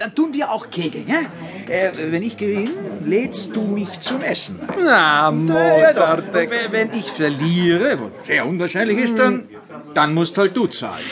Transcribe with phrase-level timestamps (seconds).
[0.00, 1.20] dann tun wir auch Kegeln, ja?
[1.68, 2.70] Äh, wenn ich gewinne,
[3.04, 4.58] lädst du mich zum Essen.
[4.78, 6.34] Na, Mozart.
[6.34, 9.48] Ja, wenn ich verliere, was sehr unwahrscheinlich ist, dann,
[9.92, 11.04] dann musst halt du zahlen.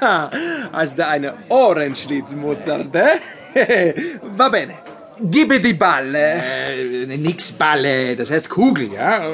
[0.72, 3.94] Hast du eine Ohrenschlitz, Mozart, eh?
[4.36, 4.74] Va bene.
[5.20, 6.18] Gib die Balle.
[6.18, 9.30] Äh, nix Balle, das heißt Kugel, ja?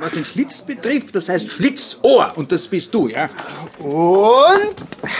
[0.00, 2.32] Was den Schlitz betrifft, das heißt Schlitzohr.
[2.36, 3.28] Und das bist du, ja?
[3.78, 4.76] Und?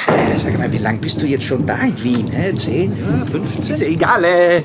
[0.07, 2.29] Äh, Sag mal, wie lang bist du jetzt schon da in Wien?
[2.31, 2.55] Hä?
[2.55, 3.75] Zehn, ja, 15?
[3.75, 4.63] Ist egal, eh.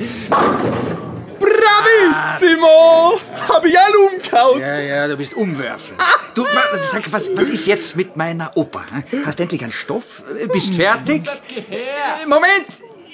[1.40, 3.20] Bravissimo!
[3.50, 4.62] Hab ich alle umgehauen.
[4.62, 5.96] Ja, ja, du bist umwerfen.
[6.36, 6.46] Du,
[6.92, 8.84] sag, was, was ist jetzt mit meiner Oper?
[8.94, 9.18] hä?
[9.26, 10.24] Hast endlich einen Stoff?
[10.40, 11.24] Äh, Bist fertig?
[11.28, 12.68] Äh, Moment,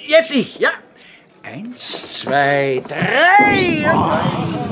[0.06, 0.70] jetzt ich, ja?
[1.50, 3.86] Eins, zwei, drei.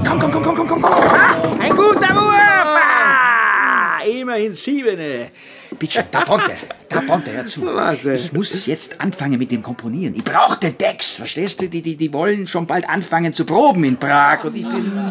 [0.06, 0.92] Komm, komm, komm, komm, komm, komm, komm.
[0.92, 2.72] Ah, ein guter Wurf.
[2.76, 5.30] Ah, immerhin siebene.
[5.78, 6.52] Bitte, da Ponte,
[6.88, 7.66] da Ponte, hör zu.
[7.74, 8.04] Was?
[8.04, 10.14] Ich muss jetzt anfangen mit dem Komponieren.
[10.16, 11.68] Ich brauche den Text, verstehst du?
[11.68, 15.10] Die, die, die wollen schon bald anfangen zu proben in Prag und ich bin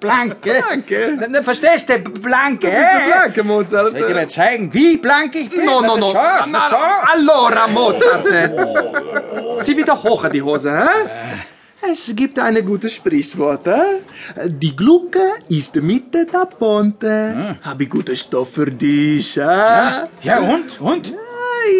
[0.00, 0.62] blank, gell?
[0.62, 1.16] Blanke?
[1.20, 1.98] Na, na, verstehst du?
[1.98, 3.10] Blank, Bist du hä?
[3.12, 3.90] blanke, Mozart?
[3.90, 5.64] Soll ich dir mal zeigen, wie blank ich bin?
[5.64, 6.12] No, no, no.
[6.12, 7.12] Na, schau.
[7.12, 8.26] Allora, Mozart.
[9.58, 9.64] eh.
[9.64, 11.08] Zieh wieder hoch die Hose, hä?
[11.92, 14.00] Es gibt ein gutes Sprichwort, hä?
[14.48, 17.56] Die Glucke ist Mitte der Ponte.
[17.62, 20.08] Hab ich guten Stoff für dich, hä?
[20.22, 20.80] Ja, und?
[20.80, 21.08] Und?
[21.08, 21.16] Ja,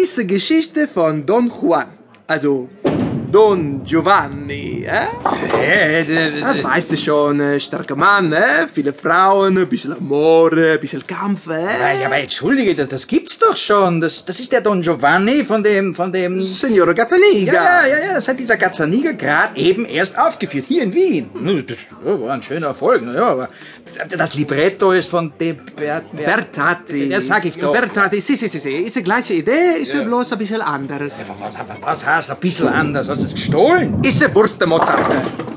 [0.01, 1.87] ist eine Geschichte von Don Juan.
[2.27, 2.69] Also,
[3.35, 5.07] Don Giovanni, hä?
[5.59, 8.69] Äh, äh, Ja, weißt du schon, äh, starker Mann, ne?
[8.73, 11.99] Viele Frauen, ein bisschen Amore, ein bisschen Kampf, äh, äh?
[11.99, 13.99] ja, aber entschuldige, das, das gibt's doch schon.
[13.99, 16.41] Das, das ist der Don Giovanni von dem, von dem...
[16.43, 17.51] Signore Gazzaniga.
[17.51, 21.29] Ja, ja, ja, das hat dieser Gazzaniga gerade eben erst aufgeführt, hier in Wien.
[21.33, 23.49] Nun, Das ja, war ein schöner Erfolg, na ja, aber
[24.17, 27.07] das Libretto ist von dem Bert, Bertati.
[27.07, 27.73] Ja, sag ich doch.
[27.73, 28.75] Bertati, sì, sì, sì, sì.
[28.75, 31.15] Ist die gleiche Idee, ist bloß ein bisschen anders.
[31.27, 33.07] Was, was, was heißt ein bisschen anders?
[33.24, 34.03] Du es gestohlen?
[34.03, 34.99] Ist die Wurst, Mozart.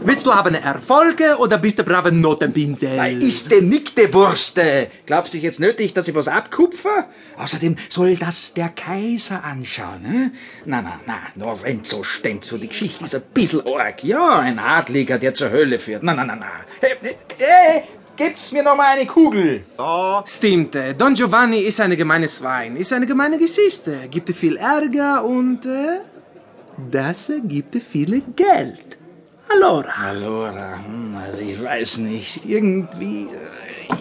[0.04, 2.96] Willst du haben Erfolge oder bist du brave Notenpinsel?
[2.96, 4.88] Weil ist denn nickte Wurste?
[5.04, 7.06] Glaubst du jetzt nötig, dass ich was abkupfer?
[7.36, 10.30] Außerdem soll das der Kaiser anschauen, ne?
[10.64, 14.02] Na, na, na, Lorenzo Stenzo, die Geschichte ist ein bisschen arg.
[14.02, 16.02] Ja, ein Adliger, der zur Hölle führt.
[16.02, 16.46] Na, na, na, na.
[16.80, 17.82] Hey, hey, hey,
[18.16, 19.64] gib's mir noch mal eine Kugel.
[20.26, 25.24] Stimmt, äh, Don Giovanni ist eine gemeine Schwein, ist eine gemeine Geschichte, gibt viel Ärger
[25.24, 26.00] und äh,
[26.90, 28.96] das gibt viel Geld.
[29.50, 29.92] Allora.
[30.08, 32.44] Allora, hm, also ich weiß nicht.
[32.46, 33.22] Irgendwie.
[33.24, 33.94] äh,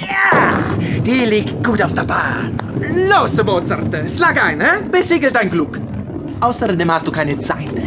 [0.00, 0.60] Ja!
[1.04, 2.56] Die liegt gut auf der Bahn.
[3.08, 4.82] Los, Mozart, schlag ein, äh?
[4.90, 5.80] besiegel dein Glück.
[6.40, 7.80] Außerdem hast du keine Zeit.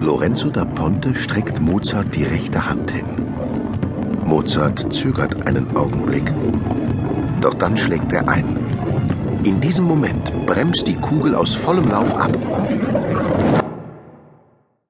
[0.00, 3.06] Lorenzo da Ponte streckt Mozart die rechte Hand hin.
[4.24, 6.32] Mozart zögert einen Augenblick.
[7.40, 8.56] Doch dann schlägt er ein.
[9.44, 12.32] In diesem Moment bremst die Kugel aus vollem Lauf ab